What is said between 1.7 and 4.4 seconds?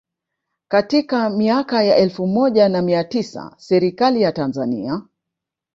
ya elfu moja na mia tisa Serikali ya